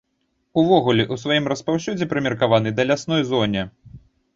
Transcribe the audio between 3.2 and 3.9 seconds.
зоне.